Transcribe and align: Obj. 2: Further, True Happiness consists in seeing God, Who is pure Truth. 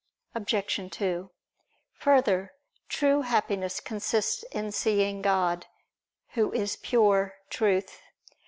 Obj. 0.33 0.87
2: 0.91 1.29
Further, 1.93 2.53
True 2.89 3.21
Happiness 3.21 3.79
consists 3.79 4.41
in 4.51 4.71
seeing 4.71 5.21
God, 5.21 5.67
Who 6.29 6.51
is 6.53 6.75
pure 6.75 7.35
Truth. 7.51 8.01